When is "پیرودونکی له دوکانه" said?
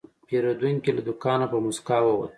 0.27-1.45